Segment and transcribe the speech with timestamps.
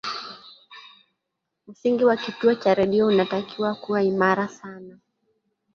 [1.67, 4.99] msingi wa kituo cha redio unatakiwa kuwa imara sana